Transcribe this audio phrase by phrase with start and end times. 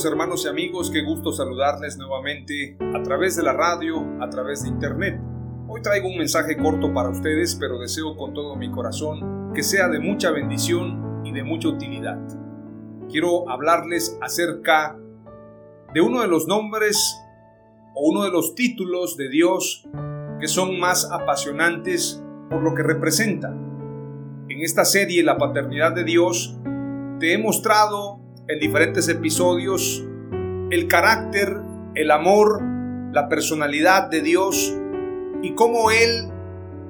[0.00, 4.70] Hermanos y amigos, qué gusto saludarles nuevamente a través de la radio, a través de
[4.70, 5.20] internet.
[5.68, 9.88] Hoy traigo un mensaje corto para ustedes, pero deseo con todo mi corazón que sea
[9.88, 12.18] de mucha bendición y de mucha utilidad.
[13.10, 14.98] Quiero hablarles acerca
[15.92, 17.14] de uno de los nombres
[17.94, 19.86] o uno de los títulos de Dios
[20.40, 23.50] que son más apasionantes por lo que representa.
[24.48, 26.56] En esta serie La paternidad de Dios
[27.20, 30.04] te he mostrado en diferentes episodios
[30.70, 31.60] el carácter,
[31.94, 32.62] el amor,
[33.12, 34.74] la personalidad de Dios
[35.42, 36.30] y cómo Él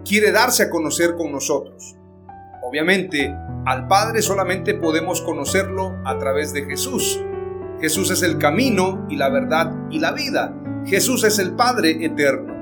[0.05, 1.97] quiere darse a conocer con nosotros.
[2.62, 3.34] Obviamente,
[3.67, 7.20] al Padre solamente podemos conocerlo a través de Jesús.
[7.81, 10.56] Jesús es el camino y la verdad y la vida.
[10.87, 12.53] Jesús es el Padre eterno.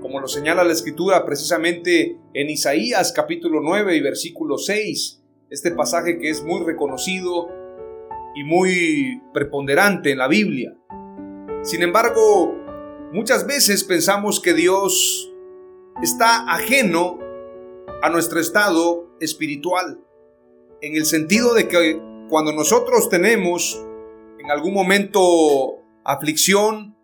[0.00, 6.18] Como lo señala la Escritura precisamente en Isaías capítulo 9 y versículo 6, este pasaje
[6.18, 7.57] que es muy reconocido
[8.38, 10.72] y muy preponderante en la Biblia.
[11.62, 12.54] Sin embargo,
[13.12, 15.32] muchas veces pensamos que Dios
[16.04, 17.18] está ajeno
[18.00, 19.98] a nuestro estado espiritual,
[20.82, 23.84] en el sentido de que cuando nosotros tenemos
[24.38, 26.96] en algún momento aflicción,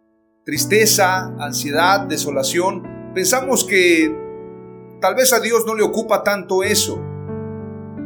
[0.44, 4.14] tristeza, ansiedad, desolación, pensamos que
[5.00, 7.02] tal vez a Dios no le ocupa tanto eso.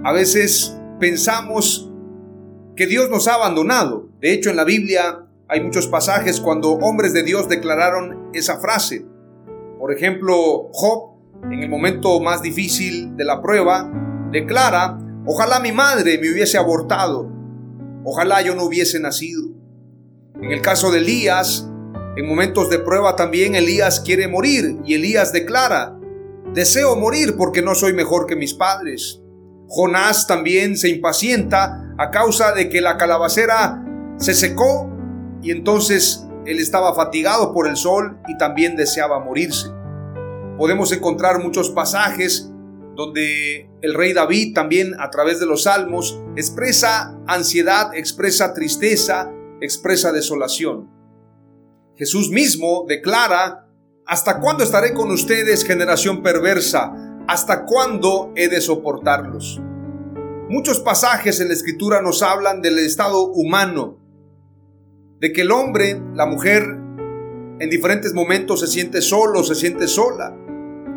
[0.02, 1.87] A veces pensamos
[2.78, 4.08] que Dios nos ha abandonado.
[4.20, 9.04] De hecho, en la Biblia hay muchos pasajes cuando hombres de Dios declararon esa frase.
[9.80, 11.16] Por ejemplo, Job,
[11.50, 13.90] en el momento más difícil de la prueba,
[14.30, 14.96] declara,
[15.26, 17.28] ojalá mi madre me hubiese abortado,
[18.04, 19.48] ojalá yo no hubiese nacido.
[20.40, 21.68] En el caso de Elías,
[22.16, 25.98] en momentos de prueba también Elías quiere morir y Elías declara,
[26.54, 29.20] deseo morir porque no soy mejor que mis padres.
[29.68, 33.84] Jonás también se impacienta a causa de que la calabacera
[34.16, 34.90] se secó
[35.42, 39.68] y entonces él estaba fatigado por el sol y también deseaba morirse.
[40.56, 42.50] Podemos encontrar muchos pasajes
[42.96, 49.30] donde el rey David también a través de los salmos expresa ansiedad, expresa tristeza,
[49.60, 50.90] expresa desolación.
[51.94, 53.68] Jesús mismo declara,
[54.06, 57.07] ¿hasta cuándo estaré con ustedes, generación perversa?
[57.28, 59.60] ¿Hasta cuándo he de soportarlos?
[60.48, 63.98] Muchos pasajes en la escritura nos hablan del estado humano,
[65.20, 66.62] de que el hombre, la mujer,
[67.60, 70.34] en diferentes momentos se siente solo, se siente sola.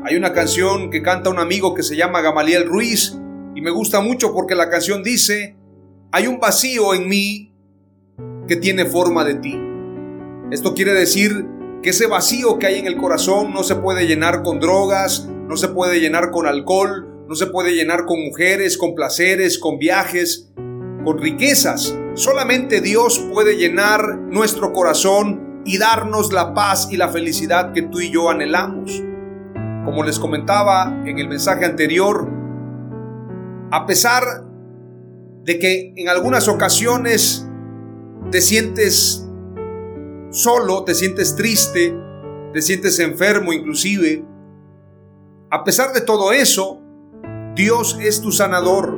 [0.05, 3.19] Hay una canción que canta un amigo que se llama Gamaliel Ruiz
[3.53, 5.57] y me gusta mucho porque la canción dice,
[6.13, 7.53] hay un vacío en mí
[8.47, 9.59] que tiene forma de ti.
[10.49, 11.45] Esto quiere decir
[11.83, 15.57] que ese vacío que hay en el corazón no se puede llenar con drogas, no
[15.57, 20.49] se puede llenar con alcohol, no se puede llenar con mujeres, con placeres, con viajes,
[21.03, 21.93] con riquezas.
[22.13, 27.99] Solamente Dios puede llenar nuestro corazón y darnos la paz y la felicidad que tú
[27.99, 29.03] y yo anhelamos.
[29.83, 32.29] Como les comentaba en el mensaje anterior,
[33.71, 34.23] a pesar
[35.43, 37.45] de que en algunas ocasiones
[38.31, 39.27] te sientes
[40.29, 41.93] solo, te sientes triste,
[42.53, 44.30] te sientes enfermo inclusive,
[45.51, 46.81] a pesar de todo eso,
[47.55, 48.97] Dios es tu sanador.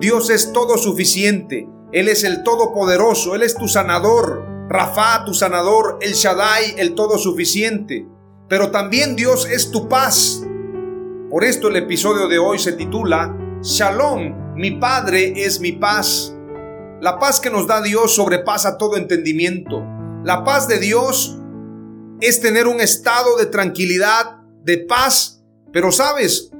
[0.00, 1.68] Dios es todo suficiente.
[1.92, 3.36] Él es el todopoderoso.
[3.36, 4.44] Él es tu sanador.
[4.68, 5.98] Rafa, tu sanador.
[6.00, 8.08] El Shaddai, el todo suficiente.
[8.48, 10.44] Pero también Dios es tu paz.
[11.30, 16.36] Por esto el episodio de hoy se titula Shalom, mi Padre es mi paz.
[17.00, 19.82] La paz que nos da Dios sobrepasa todo entendimiento.
[20.24, 21.38] La paz de Dios
[22.20, 25.43] es tener un estado de tranquilidad, de paz,
[25.74, 26.52] pero sabes,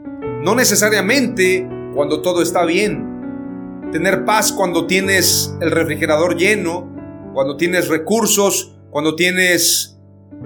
[0.43, 3.89] no necesariamente cuando todo está bien.
[3.93, 6.93] Tener paz cuando tienes el refrigerador lleno,
[7.33, 9.97] cuando tienes recursos, cuando tienes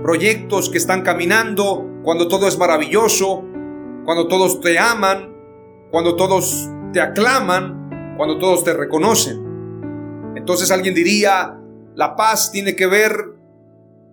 [0.03, 3.43] proyectos que están caminando, cuando todo es maravilloso,
[4.05, 5.35] cuando todos te aman,
[5.91, 10.35] cuando todos te aclaman, cuando todos te reconocen.
[10.37, 11.59] Entonces alguien diría,
[11.95, 13.15] la paz tiene que ver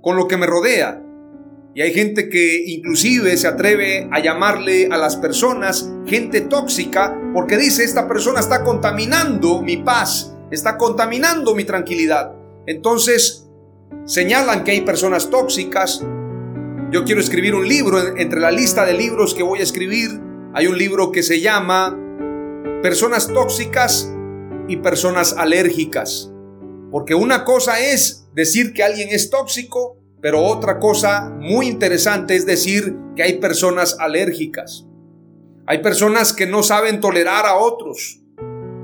[0.01, 1.04] con lo que me rodea.
[1.75, 7.57] Y hay gente que inclusive se atreve a llamarle a las personas gente tóxica porque
[7.57, 12.31] dice esta persona está contaminando mi paz, está contaminando mi tranquilidad.
[12.65, 13.49] Entonces
[14.05, 16.01] señalan que hay personas tóxicas.
[16.91, 20.21] Yo quiero escribir un libro, entre la lista de libros que voy a escribir
[20.53, 21.99] hay un libro que se llama
[22.81, 24.09] Personas tóxicas
[24.69, 26.31] y personas alérgicas.
[26.89, 32.47] Porque una cosa es decir que alguien es tóxico, pero otra cosa muy interesante es
[32.47, 34.87] decir que hay personas alérgicas.
[35.67, 38.21] Hay personas que no saben tolerar a otros.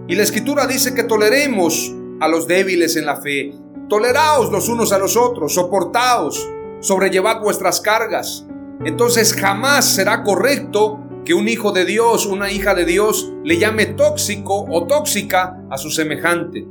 [0.08, 3.56] Y la escritura dice que toleremos a los débiles en la fe.
[3.90, 6.48] Toleraos los unos a los otros, soportaos,
[6.80, 8.46] sobrellevad vuestras cargas.
[8.86, 13.88] Entonces jamás será correcto que un hijo de Dios, una hija de Dios, le llame
[13.88, 16.68] tóxico o tóxica a su semejante.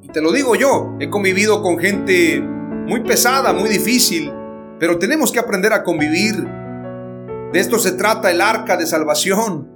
[0.00, 2.40] Y te lo digo yo, he convivido con gente
[2.86, 4.32] muy pesada, muy difícil,
[4.78, 6.34] pero tenemos que aprender a convivir.
[7.52, 9.70] De esto se trata el arca de salvación.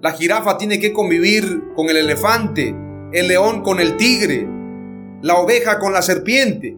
[0.00, 2.76] La jirafa tiene que convivir con el elefante,
[3.12, 4.46] el león con el tigre,
[5.22, 6.76] la oveja con la serpiente.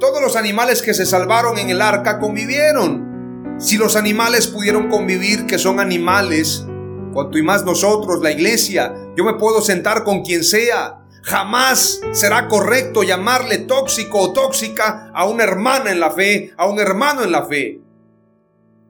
[0.00, 3.56] Todos los animales que se salvaron en el arca convivieron.
[3.58, 6.66] Si los animales pudieron convivir, que son animales,
[7.12, 11.01] cuanto y más nosotros, la iglesia, yo me puedo sentar con quien sea.
[11.22, 16.80] Jamás será correcto llamarle tóxico o tóxica a una hermana en la fe, a un
[16.80, 17.80] hermano en la fe.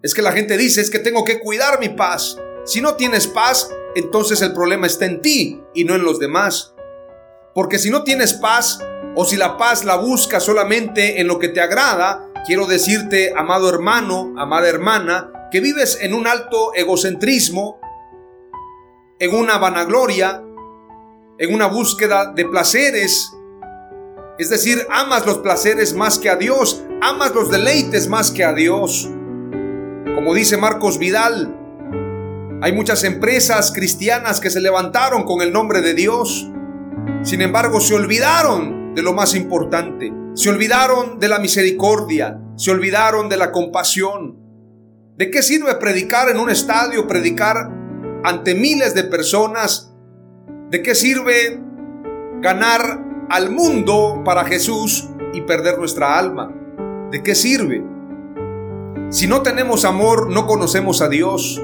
[0.03, 2.39] Es que la gente dice, es que tengo que cuidar mi paz.
[2.65, 6.75] Si no tienes paz, entonces el problema está en ti y no en los demás.
[7.55, 8.81] Porque si no tienes paz,
[9.15, 13.69] o si la paz la buscas solamente en lo que te agrada, quiero decirte, amado
[13.69, 17.79] hermano, amada hermana, que vives en un alto egocentrismo,
[19.19, 20.43] en una vanagloria,
[21.39, 23.33] en una búsqueda de placeres.
[24.39, 28.53] Es decir, amas los placeres más que a Dios, amas los deleites más que a
[28.53, 29.09] Dios.
[30.15, 31.57] Como dice Marcos Vidal,
[32.63, 36.49] hay muchas empresas cristianas que se levantaron con el nombre de Dios.
[37.23, 40.13] Sin embargo, se olvidaron de lo más importante.
[40.35, 44.39] Se olvidaron de la misericordia, se olvidaron de la compasión.
[45.17, 47.71] ¿De qué sirve predicar en un estadio, predicar
[48.25, 49.92] ante miles de personas?
[50.73, 51.61] ¿De qué sirve
[52.41, 56.51] ganar al mundo para Jesús y perder nuestra alma?
[57.11, 57.85] ¿De qué sirve?
[59.11, 61.61] Si no tenemos amor, no conocemos a Dios.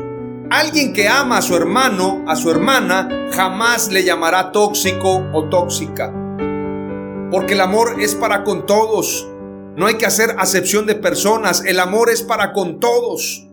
[0.50, 6.12] Alguien que ama a su hermano, a su hermana, jamás le llamará tóxico o tóxica
[7.30, 9.26] porque el amor es para con todos.
[9.76, 13.46] No hay que hacer acepción de personas, el amor es para con todos.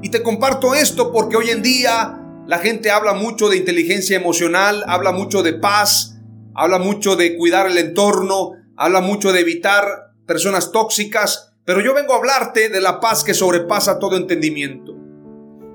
[0.00, 4.82] Y te comparto esto porque hoy en día la gente habla mucho de inteligencia emocional,
[4.88, 6.18] habla mucho de paz,
[6.54, 12.14] habla mucho de cuidar el entorno, habla mucho de evitar personas tóxicas, pero yo vengo
[12.14, 14.92] a hablarte de la paz que sobrepasa todo entendimiento.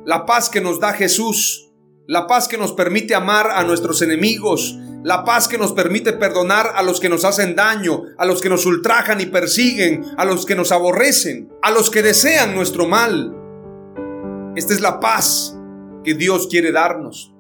[0.06, 1.72] La paz que nos da Jesús,
[2.06, 6.74] la paz que nos permite amar a nuestros enemigos, la paz que nos permite perdonar
[6.76, 10.46] a los que nos hacen daño, a los que nos ultrajan y persiguen, a los
[10.46, 13.34] que nos aborrecen, a los que desean nuestro mal.
[14.56, 15.57] Esta es la paz
[16.08, 17.34] que Dios quiere darnos.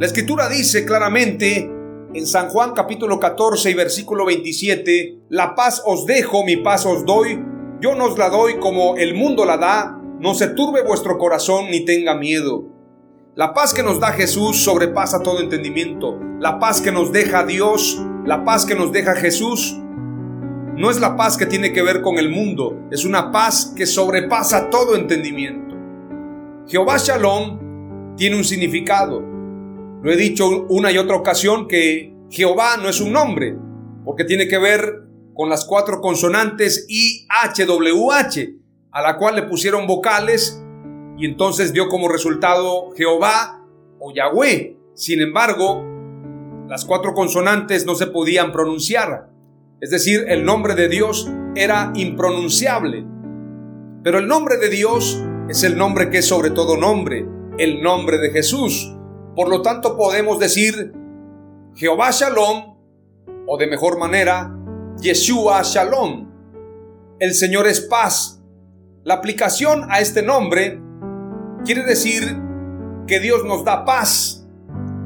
[0.00, 1.70] La escritura dice claramente
[2.14, 7.04] en San Juan capítulo 14 y versículo 27, la paz os dejo, mi paz os
[7.04, 7.44] doy,
[7.82, 11.66] yo no os la doy como el mundo la da, no se turbe vuestro corazón
[11.70, 12.64] ni tenga miedo.
[13.34, 16.18] La paz que nos da Jesús sobrepasa todo entendimiento.
[16.40, 19.76] La paz que nos deja Dios, la paz que nos deja Jesús,
[20.74, 23.84] no es la paz que tiene que ver con el mundo, es una paz que
[23.84, 25.76] sobrepasa todo entendimiento.
[26.66, 27.63] Jehová Shalom
[28.16, 29.20] tiene un significado.
[29.20, 33.56] Lo he dicho una y otra ocasión que Jehová no es un nombre,
[34.04, 35.04] porque tiene que ver
[35.34, 38.54] con las cuatro consonantes I, H, W, H,
[38.92, 40.62] a la cual le pusieron vocales
[41.16, 43.64] y entonces dio como resultado Jehová
[43.98, 44.76] o Yahweh.
[44.94, 45.84] Sin embargo,
[46.68, 49.30] las cuatro consonantes no se podían pronunciar.
[49.80, 53.04] Es decir, el nombre de Dios era impronunciable.
[54.02, 57.26] Pero el nombre de Dios es el nombre que es sobre todo nombre,
[57.58, 58.94] el nombre de Jesús.
[59.36, 60.92] Por lo tanto, podemos decir,
[61.74, 62.76] Jehová Shalom,
[63.46, 64.54] o de mejor manera,
[65.00, 66.30] Yeshua Shalom.
[67.18, 68.42] El Señor es paz.
[69.02, 70.80] La aplicación a este nombre
[71.64, 72.22] quiere decir
[73.06, 74.46] que Dios nos da paz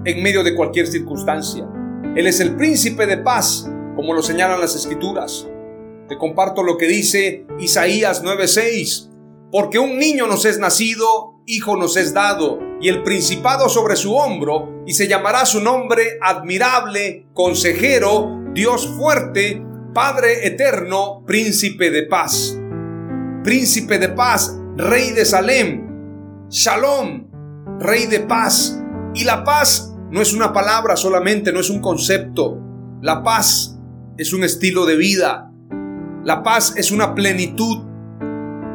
[0.05, 1.69] en medio de cualquier circunstancia.
[2.17, 5.49] Él es el príncipe de paz, como lo señalan las escrituras.
[6.09, 9.11] Te comparto lo que dice Isaías 9:6.
[9.51, 14.15] Porque un niño nos es nacido, hijo nos es dado, y el principado sobre su
[14.15, 19.65] hombro, y se llamará su nombre admirable, consejero, Dios fuerte,
[19.95, 22.57] Padre eterno, príncipe de paz.
[23.43, 27.27] Príncipe de paz, rey de Salem, Shalom,
[27.81, 28.81] rey de paz.
[29.15, 32.59] Y la paz no es una palabra solamente, no es un concepto.
[33.01, 33.79] La paz
[34.19, 35.51] es un estilo de vida.
[36.23, 37.79] La paz es una plenitud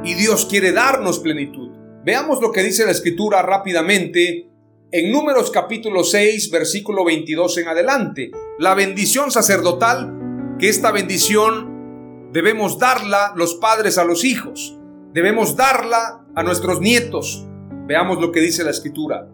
[0.04, 1.63] y Dios quiere darnos plenitud.
[2.06, 4.50] Veamos lo que dice la escritura rápidamente
[4.92, 8.32] en Números capítulo 6, versículo 22 en adelante.
[8.60, 14.78] La bendición sacerdotal, que esta bendición debemos darla los padres a los hijos,
[15.14, 17.46] debemos darla a nuestros nietos.
[17.88, 19.30] Veamos lo que dice la escritura.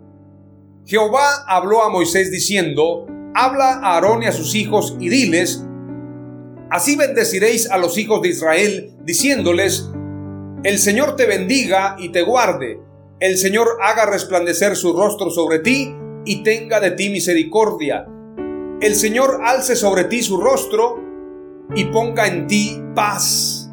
[0.85, 5.65] Jehová habló a Moisés diciendo, habla a Aarón y a sus hijos y diles,
[6.69, 9.89] así bendeciréis a los hijos de Israel, diciéndoles,
[10.63, 12.81] el Señor te bendiga y te guarde,
[13.19, 18.05] el Señor haga resplandecer su rostro sobre ti y tenga de ti misericordia,
[18.81, 20.99] el Señor alce sobre ti su rostro
[21.75, 23.69] y ponga en ti paz.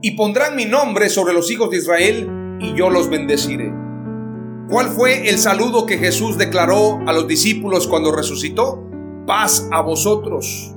[0.00, 2.28] Y pondrán mi nombre sobre los hijos de Israel
[2.60, 3.72] y yo los bendeciré.
[4.68, 8.84] ¿Cuál fue el saludo que Jesús declaró a los discípulos cuando resucitó?
[9.26, 10.72] Paz a vosotros.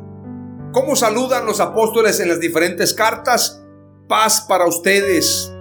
[0.72, 3.61] ¿Cómo saludan los apóstoles en las diferentes cartas?
[4.12, 5.56] Paz para ustedes,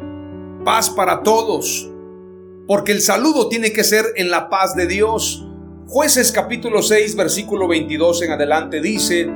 [0.64, 1.88] paz para todos,
[2.66, 5.46] porque el saludo tiene que ser en la paz de Dios.
[5.86, 9.30] Jueces capítulo 6 versículo 22 en adelante dice,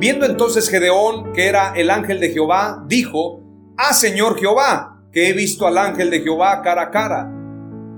[0.00, 3.44] viendo entonces Gedeón que era el ángel de Jehová, dijo,
[3.76, 7.30] Ah Señor Jehová, que he visto al ángel de Jehová cara a cara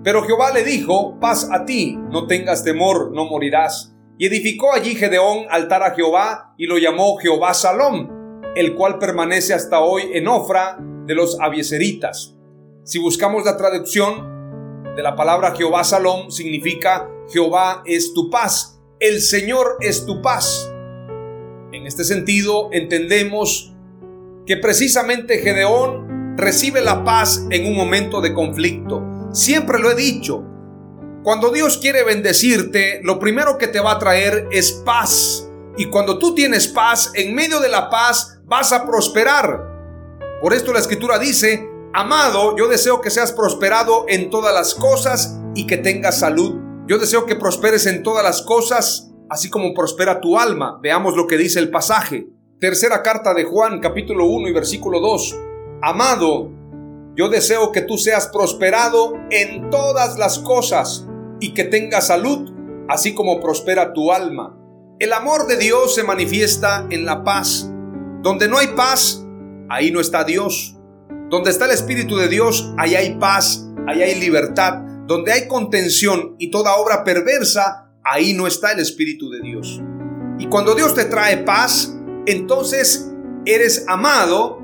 [0.03, 3.97] pero Jehová le dijo, paz a ti, no tengas temor, no morirás.
[4.19, 8.24] Y edificó allí Gedeón altar a Jehová y lo llamó Jehová Salom,
[8.55, 12.37] el cual permanece hasta hoy en Ofra de los abieseritas.
[12.85, 19.21] Si buscamos la traducción de la palabra Jehová Salom, significa Jehová es tu paz, el
[19.21, 20.71] Señor es tu paz.
[21.73, 23.75] En este sentido, entendemos
[24.47, 29.03] que precisamente Gedeón recibe la paz en un momento de conflicto
[29.35, 30.45] Siempre lo he dicho.
[31.25, 35.51] Cuando Dios quiere bendecirte, lo primero que te va a traer es paz.
[35.77, 39.73] Y cuando tú tienes paz, en medio de la paz vas a prosperar.
[40.41, 45.39] Por esto la escritura dice, amado, yo deseo que seas prosperado en todas las cosas
[45.55, 46.61] y que tengas salud.
[46.87, 50.79] Yo deseo que prosperes en todas las cosas, así como prospera tu alma.
[50.83, 52.29] Veamos lo que dice el pasaje.
[52.61, 55.37] Tercera carta de Juan, capítulo 1 y versículo 2.
[55.83, 56.51] Amado,
[57.17, 61.07] yo deseo que tú seas prosperado en todas las cosas
[61.41, 62.53] y que tengas salud,
[62.89, 64.59] así como prospera tu alma.
[64.99, 67.71] El amor de Dios se manifiesta en la paz.
[68.25, 69.23] Donde no hay paz,
[69.69, 70.79] ahí no está Dios.
[71.29, 74.79] Donde está el Espíritu de Dios, ahí hay paz, ahí hay libertad.
[75.07, 79.79] Donde hay contención y toda obra perversa, ahí no está el Espíritu de Dios.
[80.39, 83.13] Y cuando Dios te trae paz, entonces
[83.45, 84.59] eres amado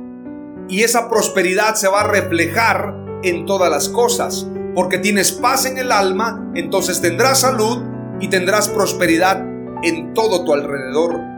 [0.67, 4.49] y esa prosperidad se va a reflejar en todas las cosas.
[4.75, 7.83] Porque tienes paz en el alma, entonces tendrás salud
[8.21, 9.45] y tendrás prosperidad
[9.83, 11.30] en todo tu alrededor.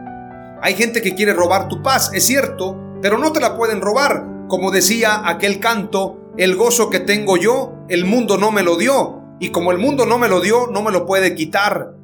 [0.63, 4.47] Hay gente que quiere robar tu paz, es cierto, pero no te la pueden robar.
[4.47, 9.21] Como decía aquel canto, el gozo que tengo yo, el mundo no me lo dio.
[9.41, 11.97] Y como el mundo no me lo dio, no me lo puede quitar.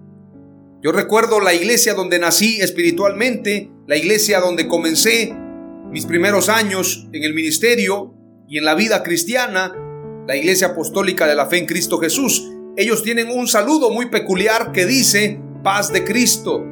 [0.84, 5.34] Yo recuerdo la iglesia donde nací espiritualmente, la iglesia donde comencé
[5.90, 8.14] mis primeros años en el ministerio
[8.50, 9.72] y en la vida cristiana,
[10.28, 14.74] la Iglesia Apostólica de la Fe en Cristo Jesús, ellos tienen un saludo muy peculiar
[14.74, 16.64] que dice, paz de Cristo,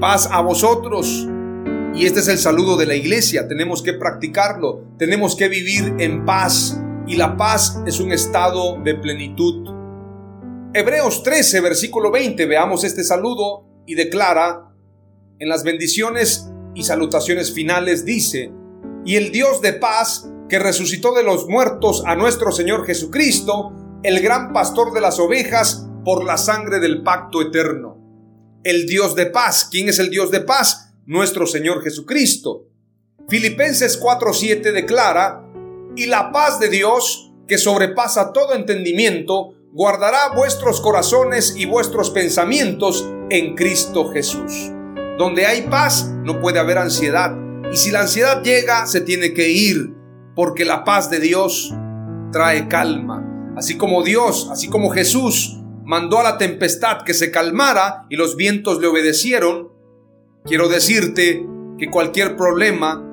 [0.00, 1.28] paz a vosotros.
[1.94, 6.24] Y este es el saludo de la iglesia, tenemos que practicarlo, tenemos que vivir en
[6.24, 9.68] paz y la paz es un estado de plenitud.
[10.72, 14.72] Hebreos 13, versículo 20, veamos este saludo y declara,
[15.38, 18.52] en las bendiciones y salutaciones finales dice,
[19.04, 24.20] y el Dios de paz que resucitó de los muertos a nuestro Señor Jesucristo, el
[24.20, 27.99] gran pastor de las ovejas, por la sangre del pacto eterno.
[28.62, 30.92] El Dios de paz, ¿quién es el Dios de paz?
[31.06, 32.66] Nuestro Señor Jesucristo.
[33.26, 35.46] Filipenses 4:7 declara,
[35.96, 43.08] y la paz de Dios, que sobrepasa todo entendimiento, guardará vuestros corazones y vuestros pensamientos
[43.30, 44.70] en Cristo Jesús.
[45.16, 47.34] Donde hay paz no puede haber ansiedad.
[47.72, 49.94] Y si la ansiedad llega, se tiene que ir,
[50.36, 51.72] porque la paz de Dios
[52.30, 53.54] trae calma.
[53.56, 55.59] Así como Dios, así como Jesús
[55.90, 59.72] mandó a la tempestad que se calmara y los vientos le obedecieron,
[60.44, 61.44] quiero decirte
[61.78, 63.04] que cualquier problema,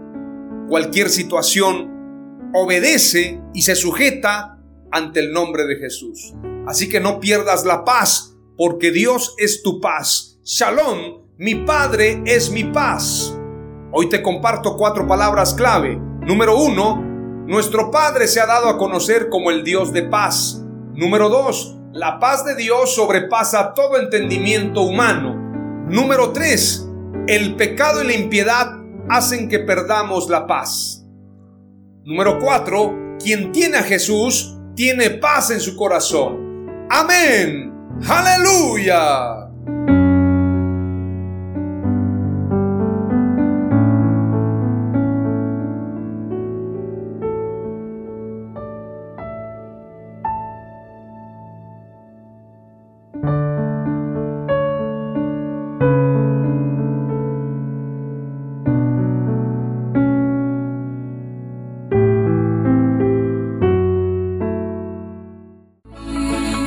[0.69, 4.60] cualquier situación, obedece y se sujeta
[4.91, 6.36] ante el nombre de Jesús.
[6.67, 10.39] Así que no pierdas la paz, porque Dios es tu paz.
[10.43, 13.36] Shalom, mi Padre es mi paz.
[13.91, 16.00] Hoy te comparto cuatro palabras clave.
[16.22, 17.01] Número uno,
[17.48, 20.63] nuestro Padre se ha dado a conocer como el Dios de paz.
[20.93, 25.36] Número dos, la paz de Dios sobrepasa todo entendimiento humano.
[25.89, 26.88] Número tres,
[27.27, 28.72] el pecado y la impiedad
[29.10, 31.06] hacen que perdamos la paz.
[32.03, 36.86] Número cuatro, quien tiene a Jesús tiene paz en su corazón.
[36.89, 37.74] Amén.
[38.08, 39.47] Aleluya.